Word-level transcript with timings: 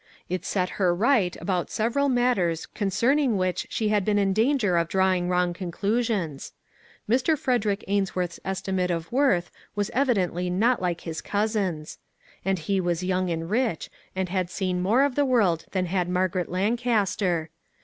It 0.29 0.43
set 0.45 0.71
her 0.81 0.95
right 0.95 1.39
about 1.39 1.69
several 1.69 2.09
mat 2.09 2.35
ters 2.35 2.65
concerning 2.65 3.37
which 3.37 3.67
she 3.69 3.89
had 3.89 4.03
been 4.03 4.17
in 4.17 4.33
danger 4.33 4.75
of 4.75 4.87
drawing 4.87 5.29
wrong 5.29 5.53
conclusions. 5.53 6.53
Mr. 7.07 7.37
Frederick 7.37 7.83
Ainsworth's 7.87 8.39
estimate 8.43 8.89
of 8.89 9.11
worth 9.11 9.51
was 9.75 9.91
evidently 9.91 10.49
not 10.49 10.81
like 10.81 11.01
his 11.01 11.21
cousin's. 11.21 11.99
And 12.43 12.57
he 12.57 12.81
was 12.81 13.03
young 13.03 13.29
and 13.29 13.47
rich, 13.47 13.91
and 14.15 14.27
had 14.27 14.49
seen 14.49 14.81
more 14.81 15.03
of 15.03 15.13
the 15.13 15.23
world 15.23 15.65
than 15.71 15.85
had 15.85 16.09
Margaret 16.09 16.49
Lancaster. 16.49 17.51